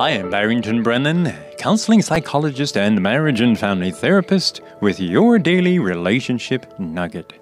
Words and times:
I 0.00 0.12
am 0.12 0.30
Barrington 0.30 0.82
Brennen, 0.82 1.30
counseling 1.58 2.00
psychologist 2.00 2.74
and 2.74 3.02
marriage 3.02 3.42
and 3.42 3.58
family 3.58 3.90
therapist, 3.90 4.62
with 4.80 4.98
your 4.98 5.38
daily 5.38 5.78
relationship 5.78 6.64
nugget. 6.78 7.34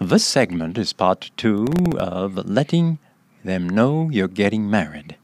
This 0.00 0.24
segment 0.24 0.76
is 0.76 0.92
part 0.92 1.30
two 1.36 1.68
of 1.96 2.34
letting 2.50 2.98
them 3.44 3.68
know 3.68 4.10
you're 4.10 4.26
getting 4.26 4.68
married. 4.68 5.14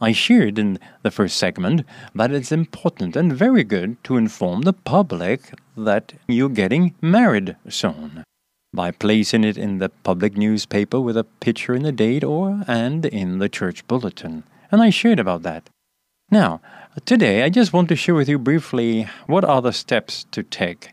I 0.00 0.12
shared 0.12 0.58
in 0.58 0.78
the 1.02 1.10
first 1.10 1.36
segment 1.36 1.84
that 2.14 2.32
it's 2.32 2.52
important 2.52 3.14
and 3.14 3.30
very 3.30 3.62
good 3.62 4.02
to 4.04 4.16
inform 4.16 4.62
the 4.62 4.72
public 4.72 5.52
that 5.76 6.14
you're 6.26 6.48
getting 6.48 6.94
married 7.02 7.54
soon 7.68 8.24
by 8.72 8.92
placing 8.92 9.44
it 9.44 9.58
in 9.58 9.76
the 9.76 9.90
public 9.90 10.38
newspaper 10.38 11.02
with 11.02 11.18
a 11.18 11.24
picture 11.24 11.74
and 11.74 11.84
the 11.84 11.92
date 11.92 12.24
or 12.24 12.64
and 12.66 13.04
in 13.04 13.40
the 13.40 13.50
church 13.50 13.86
bulletin. 13.86 14.44
And 14.72 14.80
I 14.80 14.88
shared 14.88 15.18
about 15.18 15.42
that. 15.42 15.68
Now, 16.30 16.60
today 17.06 17.42
I 17.42 17.48
just 17.48 17.72
want 17.72 17.88
to 17.88 17.96
share 17.96 18.14
with 18.14 18.28
you 18.28 18.38
briefly 18.38 19.08
what 19.26 19.44
are 19.44 19.62
the 19.62 19.72
steps 19.72 20.26
to 20.32 20.42
take. 20.42 20.90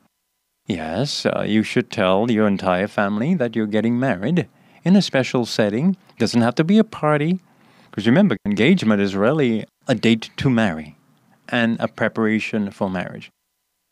Yes, 0.65 1.25
uh, 1.25 1.43
you 1.45 1.61
should 1.61 1.91
tell 1.91 2.31
your 2.31 2.47
entire 2.47 2.87
family 2.87 3.35
that 3.35 3.53
you're 3.53 3.67
getting 3.67 3.99
married 3.99 4.47
in 4.85 4.95
a 4.95 5.01
special 5.01 5.45
setting. 5.45 5.97
Doesn't 6.17 6.41
have 6.41 6.55
to 6.55 6.63
be 6.63 6.77
a 6.77 6.85
party, 6.85 7.41
because 7.89 8.07
remember, 8.07 8.37
engagement 8.45 9.01
is 9.01 9.13
really 9.13 9.65
a 9.89 9.93
date 9.93 10.29
to 10.37 10.49
marry 10.49 10.95
and 11.49 11.77
a 11.81 11.89
preparation 11.89 12.71
for 12.71 12.89
marriage. 12.89 13.29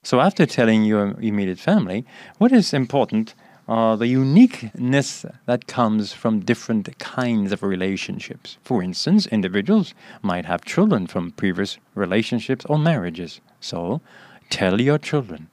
So, 0.01 0.21
after 0.21 0.45
telling 0.45 0.85
your 0.85 1.19
immediate 1.19 1.59
family, 1.59 2.05
what 2.37 2.53
is 2.53 2.73
important 2.73 3.35
uh, 3.67 3.95
the 3.95 4.07
uniqueness 4.07 5.25
that 5.45 5.67
comes 5.67 6.11
from 6.11 6.41
different 6.41 6.97
kinds 6.99 7.51
of 7.51 7.63
relationships. 7.63 8.57
For 8.63 8.83
instance, 8.83 9.25
individuals 9.27 9.93
might 10.21 10.45
have 10.45 10.65
children 10.65 11.07
from 11.07 11.31
previous 11.31 11.77
relationships 11.95 12.65
or 12.65 12.77
marriages. 12.77 13.39
So, 13.59 14.01
tell 14.49 14.81
your 14.81 14.97
children. 14.97 15.49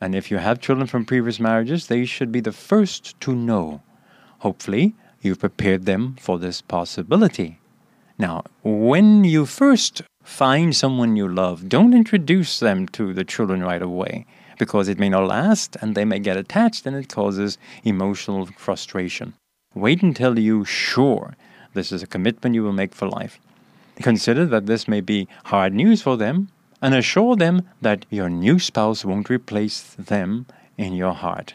And 0.00 0.14
if 0.14 0.30
you 0.30 0.38
have 0.38 0.60
children 0.60 0.86
from 0.86 1.06
previous 1.06 1.40
marriages, 1.40 1.86
they 1.86 2.04
should 2.04 2.30
be 2.30 2.40
the 2.40 2.52
first 2.52 3.18
to 3.20 3.34
know. 3.34 3.80
Hopefully, 4.40 4.94
you've 5.22 5.40
prepared 5.40 5.86
them 5.86 6.16
for 6.20 6.38
this 6.38 6.60
possibility. 6.60 7.58
Now, 8.18 8.44
when 8.62 9.24
you 9.24 9.46
first 9.46 10.02
find 10.22 10.76
someone 10.76 11.16
you 11.16 11.28
love, 11.28 11.68
don't 11.68 11.94
introduce 11.94 12.58
them 12.58 12.86
to 12.88 13.14
the 13.14 13.24
children 13.24 13.62
right 13.62 13.82
away 13.82 14.26
because 14.58 14.88
it 14.88 14.98
may 14.98 15.08
not 15.08 15.26
last 15.26 15.76
and 15.80 15.94
they 15.94 16.04
may 16.04 16.18
get 16.18 16.36
attached 16.36 16.86
and 16.86 16.96
it 16.96 17.08
causes 17.08 17.58
emotional 17.84 18.46
frustration. 18.56 19.34
Wait 19.74 20.02
until 20.02 20.38
you're 20.38 20.64
sure 20.64 21.36
this 21.74 21.92
is 21.92 22.02
a 22.02 22.06
commitment 22.06 22.54
you 22.54 22.62
will 22.62 22.72
make 22.72 22.94
for 22.94 23.08
life. 23.08 23.38
Consider 23.96 24.46
that 24.46 24.66
this 24.66 24.88
may 24.88 25.00
be 25.00 25.28
hard 25.44 25.74
news 25.74 26.02
for 26.02 26.16
them 26.16 26.48
and 26.82 26.94
assure 26.94 27.36
them 27.36 27.62
that 27.80 28.06
your 28.10 28.28
new 28.28 28.58
spouse 28.58 29.04
won't 29.04 29.30
replace 29.30 29.94
them 29.98 30.46
in 30.76 30.94
your 30.94 31.14
heart. 31.14 31.54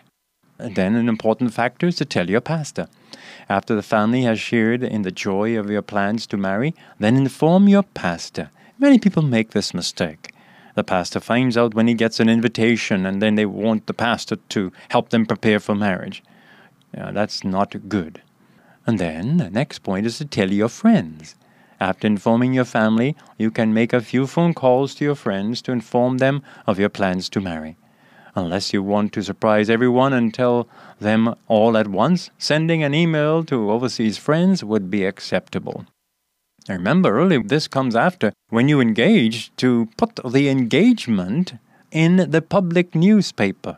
Then, 0.57 0.95
an 0.95 1.09
important 1.09 1.53
factor 1.53 1.87
is 1.87 1.95
to 1.95 2.05
tell 2.05 2.29
your 2.29 2.41
pastor. 2.41 2.87
After 3.49 3.75
the 3.75 3.81
family 3.81 4.23
has 4.23 4.39
shared 4.39 4.83
in 4.83 5.01
the 5.01 5.11
joy 5.11 5.57
of 5.57 5.69
your 5.69 5.81
plans 5.81 6.27
to 6.27 6.37
marry, 6.37 6.75
then 6.99 7.17
inform 7.17 7.67
your 7.67 7.83
pastor. 7.83 8.51
Many 8.77 8.99
people 8.99 9.23
make 9.23 9.51
this 9.51 9.73
mistake. 9.73 10.33
The 10.75 10.83
pastor 10.83 11.19
finds 11.19 11.57
out 11.57 11.73
when 11.73 11.87
he 11.87 11.93
gets 11.93 12.19
an 12.19 12.29
invitation, 12.29 13.05
and 13.05 13.21
then 13.21 13.35
they 13.35 13.45
want 13.45 13.87
the 13.87 13.93
pastor 13.93 14.37
to 14.49 14.71
help 14.89 15.09
them 15.09 15.25
prepare 15.25 15.59
for 15.59 15.75
marriage. 15.75 16.23
that's 16.93 17.43
not 17.43 17.89
good. 17.89 18.21
And 18.87 18.99
then 18.99 19.37
the 19.37 19.49
next 19.49 19.79
point 19.79 20.05
is 20.05 20.17
to 20.17 20.25
tell 20.25 20.51
your 20.51 20.69
friends. 20.69 21.35
After 21.79 22.07
informing 22.07 22.53
your 22.53 22.65
family, 22.65 23.15
you 23.37 23.49
can 23.49 23.73
make 23.73 23.91
a 23.91 24.01
few 24.01 24.27
phone 24.27 24.53
calls 24.53 24.93
to 24.95 25.05
your 25.05 25.15
friends 25.15 25.61
to 25.63 25.71
inform 25.71 26.19
them 26.19 26.43
of 26.67 26.79
your 26.79 26.89
plans 26.89 27.27
to 27.29 27.41
marry. 27.41 27.75
Unless 28.35 28.71
you 28.71 28.81
want 28.81 29.11
to 29.13 29.23
surprise 29.23 29.69
everyone 29.69 30.13
and 30.13 30.33
tell 30.33 30.69
them 30.99 31.35
all 31.47 31.75
at 31.75 31.87
once, 31.87 32.29
sending 32.37 32.83
an 32.83 32.93
email 32.93 33.43
to 33.45 33.71
overseas 33.71 34.17
friends 34.17 34.63
would 34.63 34.89
be 34.89 35.05
acceptable. 35.05 35.85
Remember, 36.69 37.17
early 37.17 37.37
this 37.39 37.67
comes 37.67 37.95
after 37.95 38.33
when 38.49 38.67
you 38.67 38.79
engage 38.79 39.55
to 39.57 39.89
put 39.97 40.19
the 40.23 40.49
engagement 40.49 41.53
in 41.91 42.29
the 42.29 42.41
public 42.41 42.95
newspaper. 42.95 43.77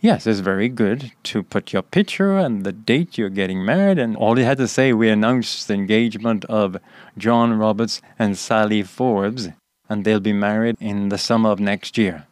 Yes, 0.00 0.26
it's 0.26 0.40
very 0.40 0.68
good 0.68 1.12
to 1.24 1.42
put 1.42 1.72
your 1.72 1.80
picture 1.80 2.36
and 2.36 2.62
the 2.62 2.72
date 2.72 3.16
you're 3.16 3.30
getting 3.30 3.64
married, 3.64 3.98
and 3.98 4.16
all 4.16 4.38
you 4.38 4.44
had 4.44 4.58
to 4.58 4.68
say, 4.68 4.92
we 4.92 5.08
announced 5.08 5.66
the 5.66 5.74
engagement 5.74 6.44
of 6.44 6.76
John 7.16 7.58
Roberts 7.58 8.02
and 8.18 8.36
Sally 8.36 8.82
Forbes, 8.82 9.48
and 9.88 10.04
they'll 10.04 10.20
be 10.20 10.34
married 10.34 10.76
in 10.78 11.08
the 11.08 11.16
summer 11.16 11.50
of 11.50 11.58
next 11.58 11.96
year. 11.96 12.26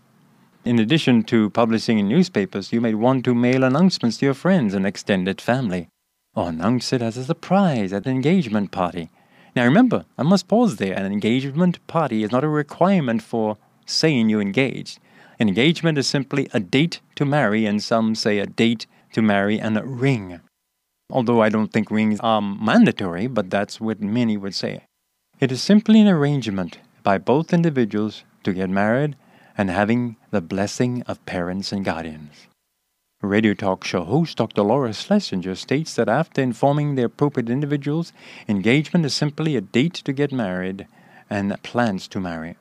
In 0.66 0.78
addition 0.78 1.22
to 1.24 1.48
publishing 1.48 1.98
in 1.98 2.08
newspapers, 2.08 2.74
you 2.74 2.80
may 2.82 2.92
want 2.92 3.24
to 3.24 3.34
mail 3.34 3.64
announcements 3.64 4.18
to 4.18 4.26
your 4.26 4.34
friends 4.34 4.74
and 4.74 4.86
extended 4.86 5.40
family, 5.40 5.88
or 6.34 6.50
announce 6.50 6.92
it 6.92 7.00
as 7.00 7.16
a 7.16 7.24
surprise 7.24 7.92
at 7.94 8.04
an 8.04 8.12
engagement 8.12 8.70
party. 8.70 9.08
Now 9.54 9.64
remember, 9.64 10.06
I 10.16 10.22
must 10.22 10.48
pause 10.48 10.76
there. 10.76 10.94
An 10.94 11.12
engagement 11.12 11.86
party 11.86 12.22
is 12.22 12.32
not 12.32 12.44
a 12.44 12.48
requirement 12.48 13.22
for 13.22 13.58
saying 13.84 14.30
you're 14.30 14.40
engaged. 14.40 14.98
An 15.38 15.48
engagement 15.48 15.98
is 15.98 16.06
simply 16.06 16.48
a 16.54 16.60
date 16.60 17.00
to 17.16 17.24
marry, 17.24 17.66
and 17.66 17.82
some 17.82 18.14
say 18.14 18.38
a 18.38 18.46
date 18.46 18.86
to 19.12 19.20
marry 19.20 19.60
and 19.60 19.76
a 19.76 19.84
ring. 19.84 20.40
Although 21.10 21.42
I 21.42 21.50
don't 21.50 21.72
think 21.72 21.90
rings 21.90 22.18
are 22.20 22.40
mandatory, 22.40 23.26
but 23.26 23.50
that's 23.50 23.80
what 23.80 24.00
many 24.00 24.36
would 24.36 24.54
say. 24.54 24.84
It 25.40 25.52
is 25.52 25.62
simply 25.62 26.00
an 26.00 26.08
arrangement 26.08 26.78
by 27.02 27.18
both 27.18 27.52
individuals 27.52 28.24
to 28.44 28.54
get 28.54 28.70
married 28.70 29.16
and 29.58 29.68
having 29.68 30.16
the 30.30 30.40
blessing 30.40 31.02
of 31.02 31.24
parents 31.26 31.72
and 31.72 31.84
guardians. 31.84 32.46
Radio 33.22 33.54
talk 33.54 33.84
show 33.84 34.02
host 34.02 34.36
Dr. 34.36 34.62
Laura 34.62 34.92
Schlesinger 34.92 35.54
states 35.54 35.94
that 35.94 36.08
after 36.08 36.42
informing 36.42 36.96
the 36.96 37.04
appropriate 37.04 37.48
individuals, 37.48 38.12
engagement 38.48 39.06
is 39.06 39.14
simply 39.14 39.54
a 39.54 39.60
date 39.60 39.94
to 39.94 40.12
get 40.12 40.32
married 40.32 40.88
and 41.30 41.56
plans 41.62 42.08
to 42.08 42.18
marry. 42.18 42.56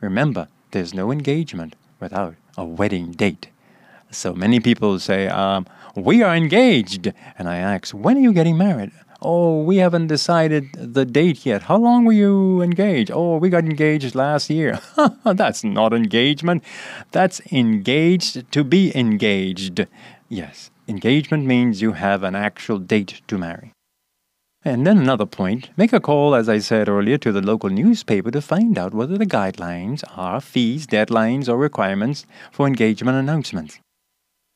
Remember, 0.00 0.48
there's 0.70 0.94
no 0.94 1.12
engagement 1.12 1.76
without 2.00 2.36
a 2.56 2.64
wedding 2.64 3.12
date. 3.12 3.50
So 4.10 4.32
many 4.32 4.60
people 4.60 4.98
say, 4.98 5.28
um, 5.28 5.66
We 5.94 6.22
are 6.22 6.34
engaged. 6.34 7.12
And 7.38 7.46
I 7.46 7.56
ask, 7.56 7.92
When 7.92 8.16
are 8.16 8.20
you 8.20 8.32
getting 8.32 8.56
married? 8.56 8.92
Oh, 9.22 9.62
we 9.62 9.78
haven't 9.78 10.08
decided 10.08 10.72
the 10.74 11.04
date 11.06 11.46
yet. 11.46 11.62
How 11.62 11.76
long 11.76 12.04
were 12.04 12.12
you 12.12 12.60
engaged? 12.60 13.10
Oh, 13.10 13.38
we 13.38 13.48
got 13.48 13.64
engaged 13.64 14.14
last 14.14 14.50
year. 14.50 14.78
That's 15.24 15.64
not 15.64 15.94
engagement. 15.94 16.62
That's 17.12 17.40
engaged 17.50 18.50
to 18.52 18.62
be 18.62 18.94
engaged. 18.96 19.86
Yes, 20.28 20.70
engagement 20.86 21.46
means 21.46 21.80
you 21.80 21.92
have 21.92 22.22
an 22.22 22.34
actual 22.34 22.78
date 22.78 23.22
to 23.28 23.38
marry. 23.38 23.72
And 24.64 24.84
then 24.86 24.98
another 24.98 25.26
point 25.26 25.70
make 25.76 25.92
a 25.92 26.00
call, 26.00 26.34
as 26.34 26.48
I 26.48 26.58
said 26.58 26.88
earlier, 26.88 27.18
to 27.18 27.30
the 27.32 27.40
local 27.40 27.70
newspaper 27.70 28.32
to 28.32 28.42
find 28.42 28.76
out 28.76 28.92
whether 28.92 29.16
the 29.16 29.24
guidelines 29.24 30.02
are 30.16 30.40
fees, 30.40 30.86
deadlines, 30.86 31.48
or 31.48 31.56
requirements 31.56 32.26
for 32.50 32.66
engagement 32.66 33.16
announcements. 33.16 33.78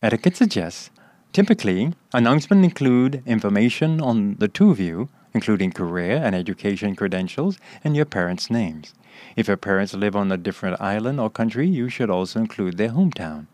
Etiquette 0.02 0.36
suggests 0.36 0.90
Typically, 1.32 1.92
announcements 2.12 2.64
include 2.66 3.22
information 3.24 4.00
on 4.00 4.34
the 4.40 4.48
two 4.48 4.72
of 4.72 4.80
you, 4.80 5.08
including 5.32 5.70
career 5.70 6.16
and 6.16 6.34
education 6.34 6.96
credentials 6.96 7.56
and 7.84 7.94
your 7.94 8.04
parents' 8.04 8.50
names. 8.50 8.94
If 9.36 9.46
your 9.46 9.56
parents 9.56 9.94
live 9.94 10.16
on 10.16 10.32
a 10.32 10.36
different 10.36 10.80
island 10.80 11.20
or 11.20 11.30
country, 11.30 11.68
you 11.68 11.88
should 11.88 12.10
also 12.10 12.40
include 12.40 12.78
their 12.78 12.88
hometown. 12.88 13.46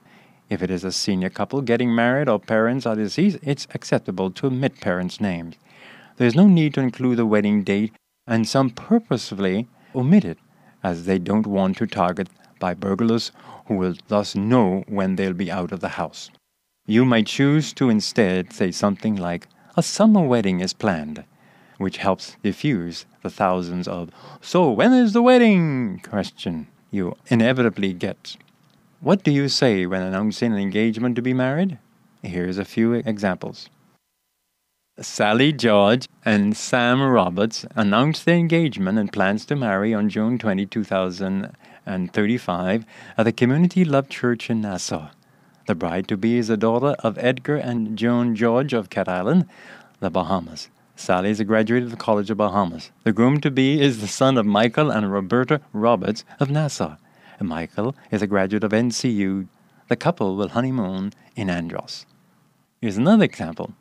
If 0.48 0.62
it 0.62 0.70
is 0.70 0.84
a 0.84 0.92
senior 0.92 1.28
couple 1.28 1.60
getting 1.60 1.94
married 1.94 2.30
or 2.30 2.38
parents 2.38 2.86
are 2.86 2.96
deceased, 2.96 3.40
it's 3.42 3.66
acceptable 3.74 4.30
to 4.30 4.46
omit 4.46 4.80
parents' 4.80 5.20
names. 5.20 5.56
There 6.16 6.26
is 6.26 6.34
no 6.34 6.46
need 6.46 6.72
to 6.74 6.80
include 6.80 7.18
the 7.18 7.26
wedding 7.26 7.62
date, 7.62 7.92
and 8.26 8.48
some 8.48 8.70
purposefully 8.70 9.68
omit 9.94 10.24
it, 10.24 10.38
as 10.82 11.04
they 11.04 11.18
don't 11.18 11.46
want 11.46 11.76
to 11.76 11.86
target 11.86 12.28
by 12.58 12.72
burglars 12.72 13.32
who 13.66 13.74
will 13.74 13.96
thus 14.08 14.34
know 14.34 14.82
when 14.88 15.16
they'll 15.16 15.34
be 15.34 15.50
out 15.50 15.72
of 15.72 15.80
the 15.80 15.90
house. 16.00 16.30
You 16.86 17.04
might 17.04 17.26
choose 17.26 17.72
to 17.74 17.90
instead 17.90 18.52
say 18.52 18.70
something 18.70 19.16
like, 19.16 19.48
A 19.76 19.82
summer 19.82 20.22
wedding 20.22 20.60
is 20.60 20.72
planned, 20.72 21.24
which 21.78 21.96
helps 21.96 22.36
diffuse 22.44 23.06
the 23.22 23.30
thousands 23.30 23.88
of, 23.88 24.10
So 24.40 24.70
when 24.70 24.92
is 24.92 25.12
the 25.12 25.22
wedding? 25.22 26.00
question 26.00 26.68
you 26.92 27.16
inevitably 27.26 27.92
get. 27.92 28.36
What 29.00 29.24
do 29.24 29.32
you 29.32 29.48
say 29.48 29.84
when 29.84 30.02
announcing 30.02 30.52
an 30.52 30.58
engagement 30.58 31.16
to 31.16 31.22
be 31.22 31.34
married? 31.34 31.78
Here's 32.22 32.58
a 32.58 32.64
few 32.64 32.92
examples. 32.94 33.68
Sally 34.98 35.52
George 35.52 36.08
and 36.24 36.56
Sam 36.56 37.02
Roberts 37.02 37.66
announced 37.74 38.24
their 38.24 38.36
engagement 38.36 38.98
and 38.98 39.12
plans 39.12 39.44
to 39.46 39.56
marry 39.56 39.92
on 39.92 40.08
June 40.08 40.38
20, 40.38 40.64
2035 40.64 42.86
at 43.18 43.24
the 43.24 43.32
Community 43.32 43.84
Love 43.84 44.08
Church 44.08 44.48
in 44.48 44.62
Nassau. 44.62 45.08
The 45.66 45.74
bride 45.74 46.06
to 46.08 46.16
be 46.16 46.38
is 46.38 46.46
the 46.46 46.56
daughter 46.56 46.94
of 47.00 47.18
Edgar 47.18 47.56
and 47.56 47.98
Joan 47.98 48.36
George 48.36 48.72
of 48.72 48.88
Cat 48.88 49.08
Island, 49.08 49.48
the 49.98 50.10
Bahamas. 50.10 50.68
Sally 50.94 51.30
is 51.30 51.40
a 51.40 51.44
graduate 51.44 51.82
of 51.82 51.90
the 51.90 51.96
College 51.96 52.30
of 52.30 52.36
Bahamas. 52.36 52.92
The 53.02 53.12
groom 53.12 53.40
to 53.40 53.50
be 53.50 53.80
is 53.80 54.00
the 54.00 54.06
son 54.06 54.38
of 54.38 54.46
Michael 54.46 54.92
and 54.92 55.12
Roberta 55.12 55.60
Roberts 55.72 56.24
of 56.38 56.50
Nassau. 56.50 56.96
And 57.40 57.48
Michael 57.48 57.96
is 58.12 58.22
a 58.22 58.28
graduate 58.28 58.62
of 58.62 58.70
NCU. 58.70 59.48
The 59.88 59.96
couple 59.96 60.36
will 60.36 60.50
honeymoon 60.50 61.12
in 61.34 61.50
Andros. 61.50 62.06
Here's 62.80 62.96
another 62.96 63.24
example. 63.24 63.72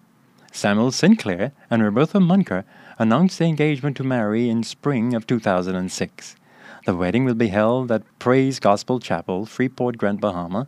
Samuel 0.51 0.91
Sinclair 0.91 1.51
and 1.69 1.83
Roberta 1.83 2.17
Munker 2.17 2.63
announced 2.97 3.37
their 3.37 3.47
engagement 3.47 3.95
to 3.97 4.03
marry 4.03 4.49
in 4.49 4.63
spring 4.63 5.13
of 5.13 5.27
2006. 5.27 6.35
The 6.87 6.95
wedding 6.95 7.25
will 7.25 7.35
be 7.35 7.49
held 7.49 7.91
at 7.91 8.03
Praise 8.17 8.59
Gospel 8.59 8.99
Chapel, 8.99 9.45
Freeport, 9.45 9.99
Grand 9.99 10.19
Bahama. 10.19 10.67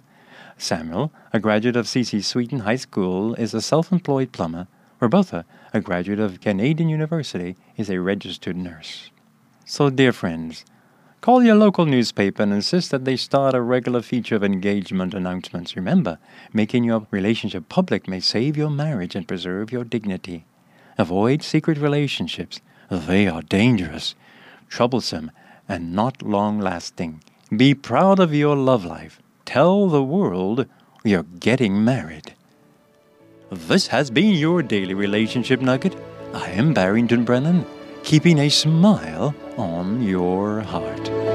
Samuel, 0.58 1.12
a 1.34 1.40
graduate 1.40 1.76
of 1.76 1.88
C.C. 1.88 2.22
Sweeting 2.22 2.60
High 2.60 2.78
School, 2.78 3.36
is 3.36 3.54
a 3.54 3.62
self 3.62 3.92
employed 3.92 4.32
plumber 4.32 4.68
Roberta, 5.00 5.46
a 5.74 5.80
graduate 5.80 6.20
of 6.20 6.42
Canadian 6.42 6.90
University, 6.90 7.56
is 7.76 7.90
a 7.90 8.02
registered 8.02 8.58
nurse. 8.58 9.12
So, 9.64 9.92
dear 9.92 10.12
friends, 10.12 10.66
call 11.22 11.44
your 11.44 11.56
local 11.56 11.86
newspaper 11.86 12.42
and 12.42 12.52
insist 12.52 12.90
that 12.90 13.06
they 13.06 13.16
start 13.16 13.54
a 13.54 13.62
regular 13.62 14.02
feature 14.02 14.36
of 14.36 14.44
engagement 14.44 15.14
announcements. 15.14 15.76
Remember, 15.76 16.18
making 16.52 16.84
your 16.84 17.06
relationship 17.12 17.70
public 17.70 18.08
may 18.08 18.20
save 18.20 18.58
your 18.58 18.72
marriage 18.72 19.14
and 19.14 19.28
preserve 19.28 19.72
your 19.72 19.84
dignity. 19.84 20.46
Avoid 20.98 21.44
secret 21.44 21.78
relationships. 21.78 22.60
They 22.90 23.28
are 23.28 23.44
dangerous, 23.44 24.16
troublesome, 24.68 25.30
and 25.70 25.94
not 25.94 26.24
long 26.24 26.60
lasting. 26.60 27.22
Be 27.56 27.76
proud 27.76 28.20
of 28.20 28.34
your 28.34 28.56
love 28.56 28.84
life. 28.84 29.22
Tell 29.48 29.88
the 29.88 30.04
world 30.04 30.66
you're 31.06 31.24
getting 31.24 31.86
married. 31.86 32.34
This 33.50 33.88
has 33.88 34.12
been 34.12 34.34
your 34.34 34.62
daily 34.62 34.94
relationship 34.94 35.62
nugget. 35.62 35.96
I 36.34 36.50
am 36.50 36.74
Barrington 36.74 37.24
Brennen, 37.24 37.66
keeping 38.04 38.40
a 38.40 38.50
smile 38.50 39.34
on 39.56 40.04
your 40.04 40.60
heart. 40.60 41.27